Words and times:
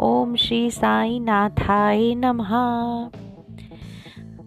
ओम 0.00 0.34
श्री 0.36 0.70
साई 0.70 1.18
नाथाय 1.18 2.14
नमः। 2.14 2.50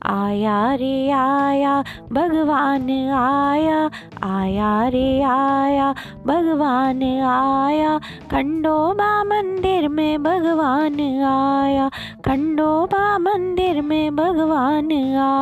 आया 0.06 0.74
रे 0.74 1.12
आया, 1.12 1.84
भगवान 2.12 2.90
आया 3.14 3.90
आया 4.24 4.88
रे 4.88 5.22
आया, 5.22 5.96
भगवान 6.28 7.04
आया। 7.24 8.00
खंडोबा 8.32 9.24
मंदिर 9.24 9.88
में 9.88 10.24
भगवान 10.24 11.00
आया, 11.24 11.90
खंडोबा 12.26 13.18
मंदिर 13.18 13.82
में 13.82 14.16
भगवान 14.16 14.92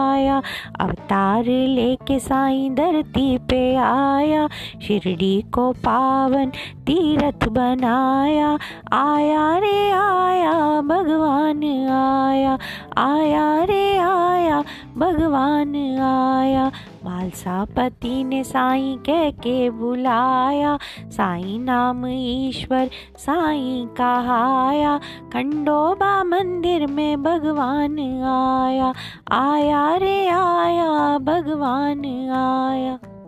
आया। 0.10 0.42
अवतार 0.80 1.44
लेके 1.46 2.20
साईं 2.20 2.76
धरती 2.76 3.38
पे 3.38 3.76
आया, 3.76 4.48
शिरडी 4.88 5.42
को 5.42 5.72
पावन 5.72 6.46
तीरथ 6.88 7.48
बनाया। 7.48 8.58
आया 8.94 9.58
रे 9.58 9.92
आया, 9.92 10.82
भगवान 10.82 11.64
आया। 11.92 12.58
आया 13.00 13.64
रे 13.64 13.98
आया, 13.98 14.64
भगवान 14.98 15.76
आया। 16.02 16.72
मालसा 17.06 17.66
पति 17.66 18.24
ने 18.24 18.44
साईं 18.44 18.98
कह 18.98 19.30
के 19.30 19.70
बुलाया, 19.70 20.80
साईं 21.06 21.60
नाम 21.60 22.08
ईश्वर, 22.08 22.90
साईं 23.18 23.88
कहाया। 23.88 24.98
खंडोबा 25.34 26.24
मंदिर 26.24 26.88
में 26.88 27.24
भगवान 27.24 28.00
आया 28.24 28.94
आया 29.32 29.96
रे 29.96 30.28
आया, 30.28 31.18
भगवान 31.18 32.06
आया। 32.32 33.19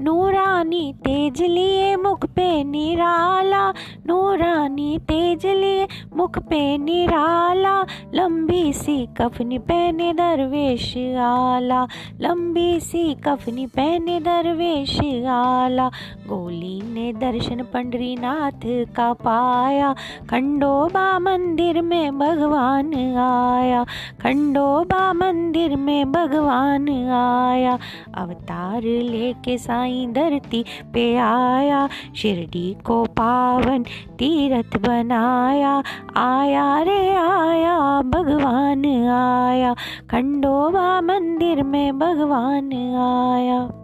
नूरानी 0.00 0.94
तेज 0.98 1.42
लिए 1.42 1.96
मुख 1.96 2.26
पे 2.26 2.64
निराला, 2.64 3.70
नूरानी 4.06 4.98
तेज 4.98 5.46
लिए 5.46 5.88
मुख 6.16 6.38
पे 6.38 6.78
निराला, 6.78 7.86
लंबी 8.14 8.72
सी 8.72 9.06
कफनी 9.06 9.58
पहने 9.58 10.12
दरवेश 10.12 10.96
आला, 11.18 11.86
लंबी 12.20 12.80
सी 12.80 13.14
कफनी 13.14 13.66
पहने 13.66 14.20
दरवेश 14.20 15.00
आला। 15.26 15.88
गोली 16.28 16.82
ने 16.82 17.12
दर्शन 17.12 17.62
पंडरी 17.62 18.16
नाथ 18.16 18.86
का 18.96 19.12
पाया, 19.12 19.94
खंडोबा 20.30 21.18
मंदिर 21.18 21.82
में 21.82 22.18
भगवान 22.18 22.94
आया, 23.16 23.84
खंडोबा 24.22 25.12
मंदिर 25.12 25.76
में 25.76 26.12
भगवान 26.12 26.88
आया। 27.10 27.78
अवतार 28.14 28.82
लेके 28.82 29.58
सा 29.58 29.83
साईं 29.84 30.12
धरती 30.12 30.64
पे 30.94 31.16
आया, 31.16 31.88
शिरडी 32.16 32.76
को 32.84 33.04
पावन 33.04 33.82
तीरथ 34.18 34.78
बनाया, 34.78 35.82
आया 36.16 36.82
रे, 36.82 37.00
आया, 37.14 38.00
भगवान 38.00 38.84
आया, 39.10 39.74
खंडोबा 40.10 41.00
मंदिर 41.00 41.62
में 41.62 41.98
भगवान 41.98 42.72
आया। 43.32 43.83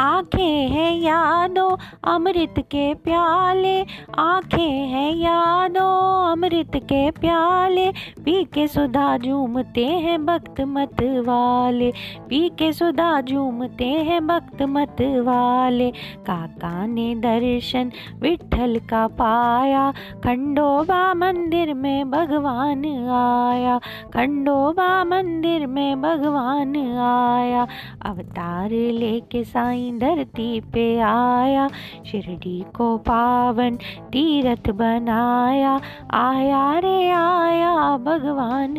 आँखें 0.00 0.68
हैं 0.68 0.96
यादों 1.00 1.76
अमृत 2.04 2.54
के 2.58 2.94
प्याले, 2.94 3.84
आँखें 4.18 4.86
हैं 4.88 5.14
यादों 5.14 6.32
अमृत 6.32 6.70
के 6.76 7.10
प्याले। 7.10 7.90
पी 8.24 8.44
के 8.44 8.66
सुधा 8.66 9.18
झूमते 9.18 9.84
हैं 9.84 10.26
भक्त 10.26 10.60
मत 10.60 11.02
वाले, 11.02 11.92
पी 12.28 12.48
के 12.48 12.72
सुधा 12.72 13.20
झूमते 13.20 13.84
हैं 13.84 14.26
भक्त 14.26 14.62
मत 14.62 14.96
वाले। 15.00 15.90
काका 16.26 16.86
ने 16.86 17.14
दर्शन 17.14 17.92
विठल 18.20 18.80
का 18.90 19.06
पाया, 19.06 19.92
खंडोबा 20.24 21.14
मंदिर 21.14 21.74
में 21.74 22.10
भगवान 22.10 22.84
आया, 23.10 23.78
खंडोबा 24.14 25.04
मंदिर 25.04 25.66
में 25.66 26.02
भगवान 26.02 26.76
आया। 26.98 27.66
अवतार 28.06 28.70
लेके 28.70 29.44
साईं 29.44 29.89
धरती 29.98 30.60
पे 30.60 31.00
आया, 31.00 31.68
शिरडी 32.06 32.64
को 32.76 32.96
पावन 32.96 33.76
तीरथ 34.00 34.70
बनाया। 34.70 35.80
आया 36.10 36.78
रे, 36.78 37.10
आया, 37.10 37.96
भगवान 37.96 38.76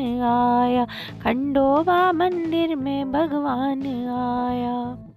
आया, 0.62 0.86
खंडोबा 1.24 2.12
मंदिर 2.12 2.76
में 2.76 3.12
भगवान 3.12 3.82
आया। 4.48 5.11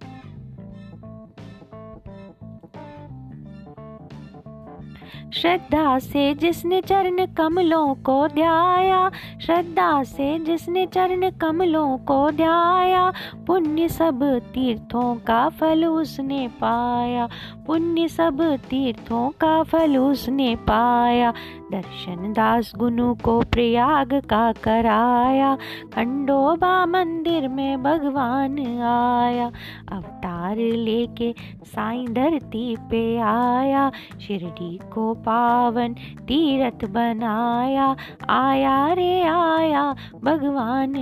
श्रद्धा 5.41 5.99
से 5.99 6.33
जिसने 6.33 6.81
चरण 6.81 7.25
कमलों 7.25 7.95
को 7.95 8.27
ध्याया, 8.27 9.11
श्रद्धा 9.41 10.03
से 10.03 10.39
जिसने 10.39 10.85
चरण 10.85 11.29
कमलों 11.29 11.97
को 11.97 12.31
ध्याया, 12.31 13.13
पुण्य 13.47 13.89
सब 13.89 14.23
तीर्थों 14.39 15.15
का 15.15 15.49
फल 15.49 15.85
उसने 15.85 16.47
पाया, 16.47 17.29
पुण्य 17.67 18.07
सब 18.07 18.57
तीर्थों 18.69 19.29
का 19.29 19.63
फल 19.63 19.97
उसने 19.97 20.55
पाया। 20.55 21.33
दर्शन 21.71 22.33
दास 22.33 22.71
गुनु 22.77 23.15
को 23.15 23.41
प्रयाग 23.41 24.13
का 24.13 24.51
कराया। 24.51 25.55
खंडोबा 25.95 26.85
मंदिर 26.85 27.47
में 27.47 27.83
भगवान 27.83 28.59
आया। 28.81 29.51
अवतार 29.91 30.55
लेके 30.55 31.35
साईं 31.63 32.13
धरती 32.13 32.75
पे 32.75 33.17
आया। 33.17 33.91
शिरडी 34.21 34.79
को 34.93 35.13
पावन 35.13 35.93
तीरथ 36.21 36.89
बनाया। 36.89 37.95
आया 38.29 38.93
रे, 38.93 39.21
आया, 39.21 39.95
भगवान 40.23 40.95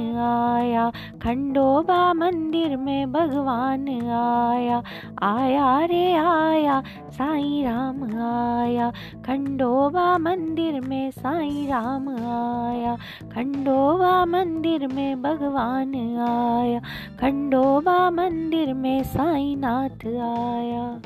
आया। 0.55 0.91
खंडोबा 1.23 2.13
मंदिर 2.13 2.77
में 2.77 3.11
भगवान 3.11 3.87
आया। 4.47 4.83
आया 5.23 5.85
रे, 5.85 6.13
आया, 6.13 6.83
साईं 7.09 7.63
राम 7.63 8.03
आया। 8.61 8.91
खंडोबा 9.25 10.17
मंदिर 10.17 10.62
में 10.71 11.11
साईं 11.11 11.67
राम 11.67 12.09
आया, 12.09 12.95
खंडोबा 13.33 14.25
मंदिर 14.25 14.87
में 14.87 15.21
भगवान 15.21 15.95
आया, 16.19 16.79
खंडोबा 17.19 18.09
मंदिर 18.09 18.73
में 18.73 19.03
साईं 19.03 19.57
नाथ 19.57 20.07
आया. 20.07 21.01